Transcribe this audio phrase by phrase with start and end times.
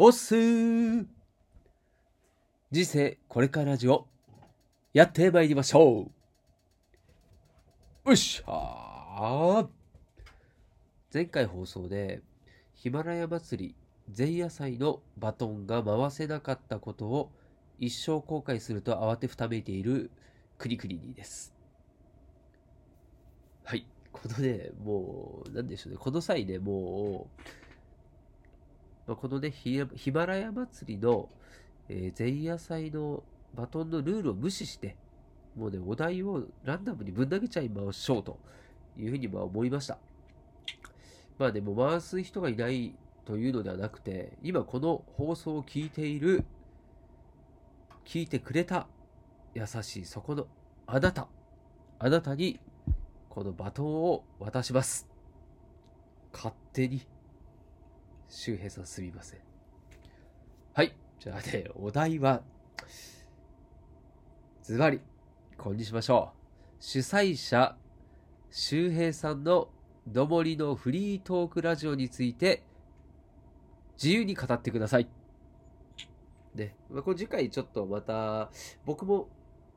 [0.00, 1.06] おっすー
[2.70, 4.06] 人生これからラジオ
[4.92, 6.02] やってまいりましょ
[8.06, 9.66] うよっしゃ
[11.12, 12.22] 前回放送で
[12.74, 13.74] ヒマラヤ祭り
[14.16, 17.32] 前夜祭のバトンが回せなかったことを
[17.80, 20.12] 一生後悔すると慌てふためいている
[20.58, 21.52] クリクリニーです。
[23.64, 23.84] はい。
[24.12, 25.98] このね、もう、なんでしょうね。
[25.98, 27.42] この際ね、もう、
[29.08, 31.30] まあ、このねヒ、マラヤ祭りの、
[31.88, 34.96] えー前夜祭のバトンのルールを無視して、
[35.56, 38.38] もうね、お題をランダムにぶん投げちゃいましょうと
[38.98, 39.96] いうふうにまあ思いました。
[41.38, 42.94] まあでも回す人がいない
[43.24, 46.44] というのではなくて、今この放送を聞いている、
[48.04, 48.86] 聞いてくれた
[49.54, 50.46] 優しいそこの
[50.86, 51.28] あなた、
[51.98, 52.60] あなたに
[53.30, 55.08] このバトンを渡します。
[56.30, 57.17] 勝手に。
[58.28, 59.40] 周平さんすみません。
[60.74, 60.94] はい。
[61.18, 62.42] じゃあね、お題は、
[64.62, 65.00] ズバリ、
[65.56, 66.76] これにしましょう。
[66.78, 67.76] 主催者、
[68.50, 69.70] 周平さんの
[70.06, 72.62] どもりのフリートークラジオについて、
[74.02, 75.08] 自由に語ってください。
[76.54, 76.76] ね。
[76.90, 78.50] まあ、これ次回ちょっとまた、
[78.84, 79.28] 僕も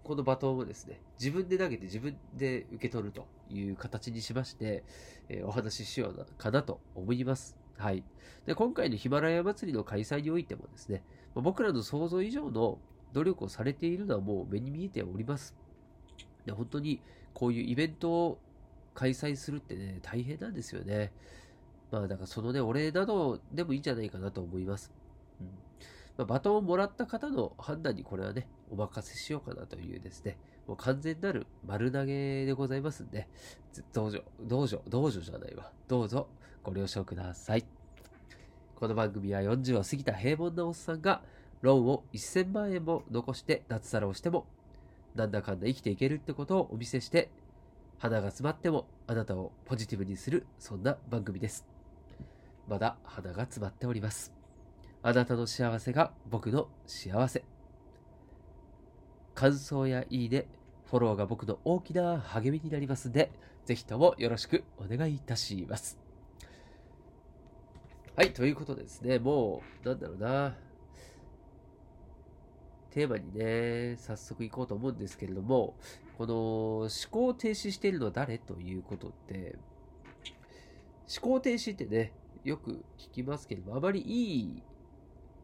[0.04, 4.84] このバトンをですね、自分で投げて自分で受け取るという形にしまして、
[5.30, 7.61] えーお話ししようかなと思います。
[7.82, 8.04] はい。
[8.46, 12.78] で、今回のヒマラヤ祭りの開催においてもですね、僕らの想像以上の
[13.14, 15.56] 努力をされているのはもう目に見えております。
[16.46, 17.02] で本当に
[17.34, 18.40] こういうイベントを
[18.94, 21.12] 開催するってね、大変なんですよね。
[21.92, 24.92] まあだからそのね、お礼などでもいいんじゃないかなと思います。
[25.40, 25.48] うん
[26.18, 30.38] まあ、バトンをもらった方の判断にこれはね、お任せしようかなというですね、
[30.68, 33.28] もう完全なる丸投げでございますんで、
[33.94, 35.72] どうぞ、どうぞ、どうぞじゃないわ。
[35.88, 36.28] どうぞ
[36.64, 37.66] ご了承ください。
[38.76, 41.24] この番組は40を過ぎた平凡なおっさんが、
[41.62, 44.46] ローンを1000万円も残して脱サラをしても、
[45.16, 47.30] なんだかんだ生きていけるってことをお見せして、
[47.98, 51.66] 花が詰まってもあなたをポジティブにする、そんな番組です。
[52.68, 54.32] まだ花が詰まっております。
[55.04, 57.44] あなたの幸せが僕の幸せ。
[59.34, 60.46] 感想やいいね、
[60.86, 63.32] フォローが僕の大きな励みになりますんで、
[63.66, 66.11] ぜひともよろしくお願いいたします。
[68.14, 70.58] はい、ということでですね、もう、なんだろうな、
[72.90, 75.76] テーマにね、早速行こうと思うんですけれども、
[76.18, 76.36] この
[76.82, 79.56] 思考停止しているのは誰ということって、
[81.24, 82.12] 思考停止ってね、
[82.44, 84.64] よく聞きますけれども、あまりいい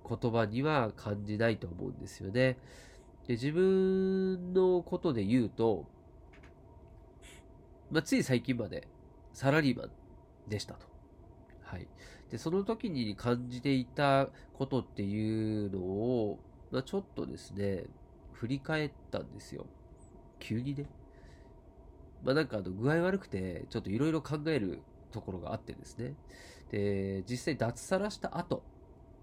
[0.07, 2.57] 言葉には感じないと思うんですよね。
[3.27, 5.85] で自分のことで言うと、
[7.91, 8.89] まあ、つい最近まで
[9.33, 9.89] サラリーマン
[10.49, 10.96] でしたと。
[11.67, 11.87] はい。
[12.29, 16.39] で、その時に感じていたことっていうのを、
[16.71, 17.89] まあ、ちょっとですね、
[18.31, 19.69] 振り返ったんですよ。
[20.39, 20.85] 急にね。
[22.23, 26.15] まあなんかあの具合悪くて、ちょっといろいろ考えるところがあってですね。
[26.69, 28.63] で、実際脱サラした後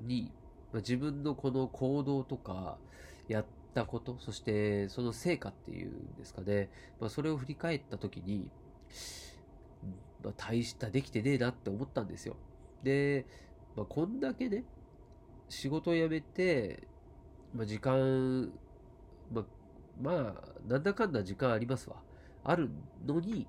[0.01, 0.35] に、
[0.73, 2.79] まあ、自分のこの行動とか、
[3.29, 6.71] やったこと、そしてその成果っていうんですかね。
[7.01, 8.53] まあそれを振り返った時に、
[10.25, 12.37] まあ、大したできてねえなって思ったんですよ。
[12.83, 13.27] で、
[13.77, 14.65] まあ、こんだけね、
[15.49, 16.89] 仕事を辞めて、
[17.55, 18.51] まあ、時間、
[19.33, 19.45] まあ、
[20.01, 21.97] まあ、なんだかんだ時間ありますわ。
[22.43, 22.71] ある
[23.07, 23.47] のに、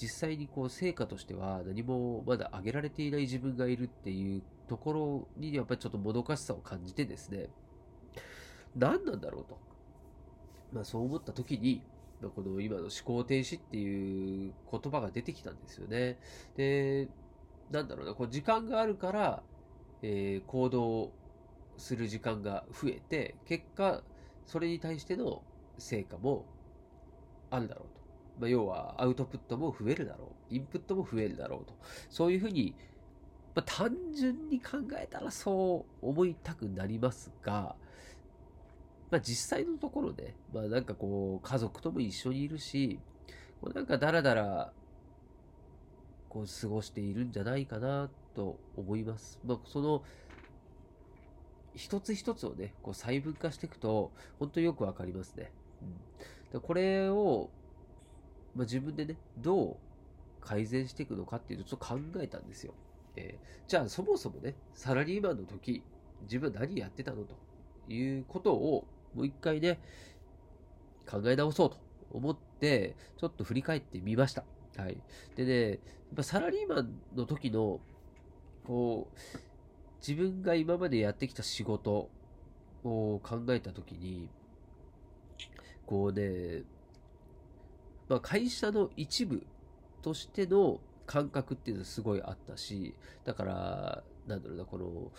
[0.00, 7.48] 実際にこう成果としては何もまだ上げられていない自分がいるっていうところにやっぱりちょっともどかしさを感じてですね、
[8.74, 9.58] 何なんだろうと。
[10.72, 11.82] まあそう思った時に、
[12.30, 16.20] この今の思考停止っていう言葉が出てきたんですよね。
[16.54, 17.08] で、
[17.70, 19.44] なんだろうな、こう時間があるから、
[20.02, 21.14] えー行動
[21.78, 24.04] する時間が増えて、結果、
[24.44, 25.44] それに対しての
[25.78, 26.46] 成果も
[27.50, 28.00] あるだろうと。
[28.36, 30.54] まあ、要は、アウトプットも増えるだろう。
[30.54, 31.78] インプットも増えるだろうと。
[32.08, 32.76] そういうふうに、
[33.54, 37.76] まあ、単純に考えたらそう思いたくなりますが、
[39.12, 42.98] まあ、実際のところね、まあ、なんかこう、家族とも一緒にいるし、
[43.60, 44.72] こうなんかだらだら、
[46.30, 49.38] こう、過ごしているんじゃないかなと思います。
[49.44, 50.02] まあ、その、
[51.74, 55.52] 一つ一つをね、こう細分化していくと、本当によくわかりますね。
[56.52, 57.50] うん、これを、
[58.54, 59.76] まあ、自分でね、どう
[60.40, 62.72] 改善していくのかっていうのをちょっと考えたんですよ。
[63.16, 65.82] えーじゃあそもそもね、サラリーマンの時、
[66.22, 67.36] 自分何やってたのと
[67.88, 69.80] いうことを、もう一回ね、
[71.08, 71.76] 考え直そうと
[72.10, 74.44] 思って、ちょっと振り返ってみました。
[74.76, 74.98] はい。
[75.36, 75.78] でね、やっ
[76.16, 77.80] ぱサラリーマンの時の、
[78.64, 79.38] こう、
[80.06, 82.10] 自分が今までやってきた仕事
[82.84, 84.28] を考えたときに、
[85.86, 86.62] こうね、
[88.08, 89.46] まあ、会社の一部
[90.02, 92.94] としての感覚っていうのはすごいあったし、
[93.24, 95.12] だから、なんだろうな、この、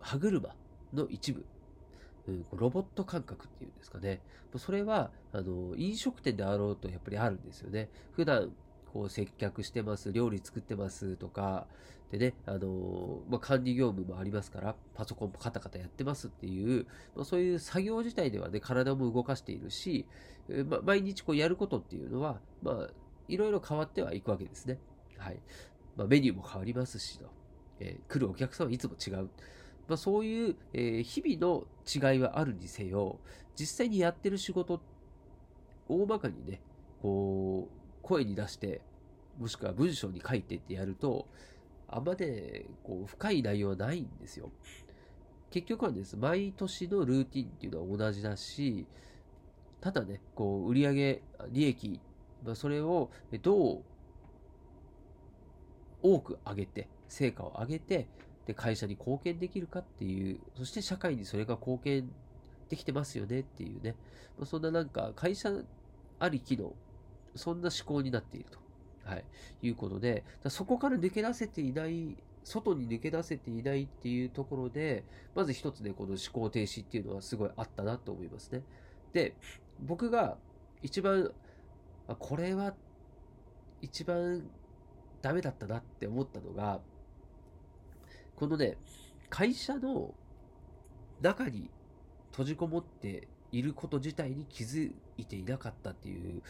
[0.00, 0.54] 歯車
[0.92, 1.44] の一部、
[2.52, 4.20] ロボット感覚っていうんですかね。
[4.56, 7.88] それは、あの、飲食店であろうとやっぱりあるんですよね。
[8.12, 8.52] 普段、
[8.92, 11.66] こう接客してます、料理作ってますとか、
[12.10, 16.86] でね、あのまあ、管理業務もありますから、パソコンもカタカタやってますっていう、
[17.16, 20.06] まあ、そういう作業自体ではね、体も動かしているし、
[20.68, 22.90] まあ、毎日こうやることっていうのは、まあ、
[23.26, 24.78] いろいろ変わってはいくわけですね。
[25.18, 25.40] はい。
[25.96, 27.26] まあ、メニューも変わりますしと、
[27.80, 29.28] えー、来るお客さんはいつも違う。
[29.88, 33.18] まあ、そういう、えー、日々の違いはあるにせよ、
[33.56, 34.80] 実際にやってる仕事、
[35.88, 36.60] 大まかにね、
[37.02, 38.80] こう、声に出して、
[39.38, 41.26] もしくは文章に書いてってやると、
[41.88, 44.50] あんまね、こう、深い内容はないんですよ。
[45.50, 48.86] 結局はです、毎年のルーティンっていうのは同じだし、
[49.80, 52.00] ただね、こう、売上利益、
[52.44, 53.10] まあ、それを
[53.42, 53.84] どう
[56.02, 58.08] 多く上げて、成果を上げて、
[58.46, 62.10] で、会社に貢献できるかっていう、そして社会にそれが貢献
[62.68, 63.94] できてますよねっていうね、
[64.38, 65.52] まあ、そんななんか会社
[66.18, 66.74] ありきの
[67.34, 68.58] そんな思考になっていると。
[69.04, 69.24] はい。
[69.62, 75.04] いうことで、そこから抜け出せていない、外に抜け出せていないっていうところで、
[75.34, 78.62] まず一つね、この思考停止っていうのはすごいあったなと思いますね。
[79.12, 79.36] で、
[79.80, 80.38] 僕が
[80.82, 81.32] 一番、
[82.18, 82.74] これは
[83.82, 84.48] 一番
[85.20, 86.80] ダメだったなって思ったのが、
[88.36, 88.76] このね、
[89.30, 90.14] 会社の
[91.20, 91.70] 中に
[92.30, 96.42] 閉じこもっていること自体に気づいていなかったっていう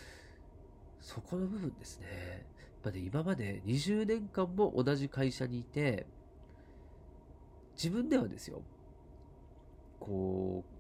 [1.04, 2.46] そこの部分ですね。
[2.82, 6.06] まね、今まで20年間も同じ会社にいて、
[7.76, 8.62] 自分ではですよ、
[10.00, 10.74] こう、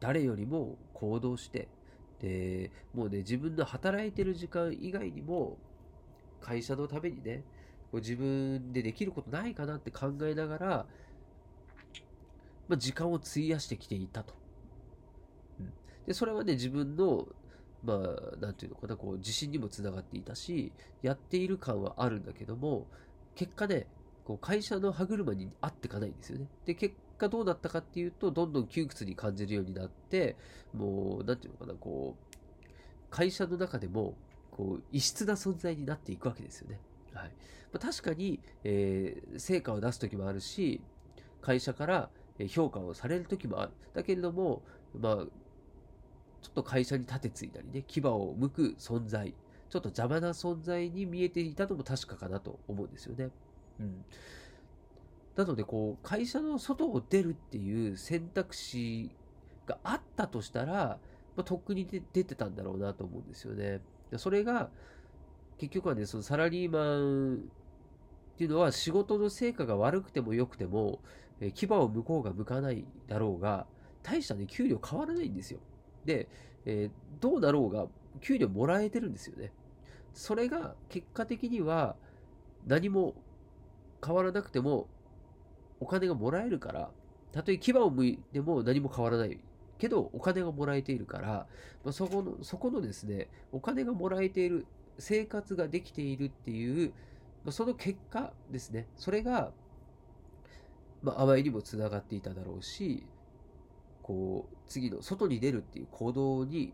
[0.00, 1.68] 誰よりも行動して、
[2.20, 5.58] で、もうね、自分の働いてる時間以外にも、
[6.40, 7.42] 会社のためにね、
[7.98, 10.86] 自分でできることないかなって考えながら、
[12.68, 14.34] まあ、時間を費やしてきていたと。
[15.60, 15.72] うん、
[16.06, 17.28] で、それはね、自分の
[17.84, 20.72] まあ、なんていうのかな、こう、自信にもつながっていたし、
[21.02, 22.86] やっている感はあるんだけども、
[23.34, 23.86] 結果ね、
[24.24, 26.46] こう会社の歯車に合ってかないんですよね。
[26.64, 30.36] で、結果どうなったかっていうと、どんどん窮屈に感じるようになって、
[30.72, 32.36] もう、なんていうのかな、こう、
[33.10, 34.14] 会社の中でも、
[34.52, 36.78] こう、異質な存在になっていくわけですよね。
[37.14, 37.30] はい。
[37.72, 40.80] まあ、確かに、えー、成果を出す時もあるし、
[41.40, 42.10] 会社から
[42.48, 43.72] 評価をされる時もある。
[43.94, 44.62] だけれども、
[44.98, 45.26] まあ、ちょ
[46.50, 49.34] っと会社に盾ついたりね、牙を剥く存在、
[49.70, 53.30] ちょっと邪魔な存在に見えていたのも確かかなと思うんですよね。
[53.80, 54.04] うん。
[55.36, 59.10] なので、こう、会社の外を出るっていう選択肢
[59.66, 60.98] があったとしたら、
[61.36, 63.80] まあ、とっくに出てたんだろうなと思うんですよね。
[64.16, 64.70] それが、
[65.62, 67.38] 結局はね、そのサラリーマンっ
[68.36, 70.98] ていうのは仕事の成果が悪くても良くても、
[71.40, 73.66] え牙を向こうが向かないだろうが、
[74.02, 75.60] 大したね、給料変わらないんですよ。
[76.04, 76.28] で、
[76.64, 77.86] えー、どうなろうが
[78.20, 79.52] 給料もらえてるんですよね。
[80.12, 81.94] それが結果的には
[82.66, 83.14] 何も
[84.04, 84.88] 変わらなくても
[85.78, 86.90] お金がもらえるから、
[87.30, 89.38] たとえ牙を向いても何も変わらない
[89.78, 91.46] けどお金がもらえているから、
[91.84, 94.66] まあ、そこの、そこのですね、お金がもらえている、
[94.98, 96.92] 生活ができているっていう、
[97.44, 99.52] まあ、その結果ですね、それが、
[101.02, 103.06] まあ、甘いにもつながっていただろうし、
[104.02, 106.72] こう、次の外に出るっていう行動に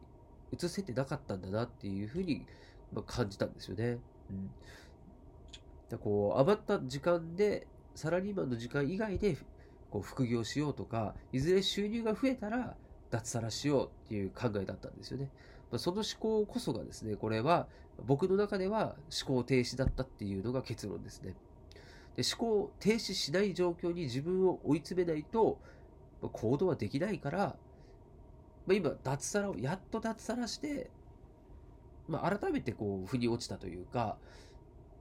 [0.53, 2.47] 移せてなかったんだなっていうふうに
[2.93, 3.99] まあ感じたんですよね。
[5.91, 5.99] うん。
[5.99, 9.37] こう、余った時間で、サラリーマンの時間以外で、
[9.91, 12.77] こう、副業しようとか、いずれ収入が増えたら、
[13.11, 15.31] 脱サラしようっていう考えだったんですよね。
[15.71, 17.69] まあ、その思考こそがですね、これは、
[18.07, 21.35] 僕の中では思考停止だったっていうのが結論ですね。
[22.17, 25.59] で思考停止しない状況に自分を追い詰めないと、
[26.21, 27.57] まあ行動はできないから、
[28.69, 30.91] まあ、今、脱サラを、やっと脱サラして、
[32.07, 34.19] まあ、改めてこう、腑に落ちたというか、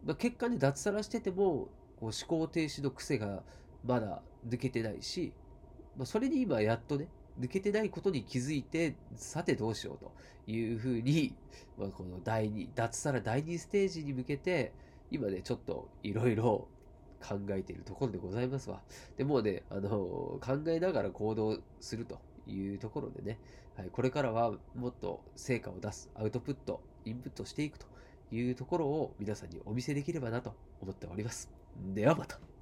[0.05, 1.67] まあ、結果ね、脱サラしてても、
[1.99, 3.43] こう思考停止の癖が
[3.83, 5.33] まだ抜けてないし、
[5.97, 10.11] まあ、それに今やっとね、抜けてないことに気づいて、さてどうしようと
[10.51, 11.35] いうふうに、
[11.77, 14.73] まあ、この第2、脱サラ第2ステージに向けて、
[15.11, 16.67] 今ね、ちょっといろいろ
[17.21, 18.81] 考えているところでございますわ。
[19.17, 23.39] で、もうね、あの、考えながら行動するというところでね、
[23.75, 27.85] はい、これからはもっと成果を出す、アウトプット、インプットしていくと
[28.31, 31.49] いうところを皆さんにお見せできればなと思っております。
[31.93, 32.56] ではまた。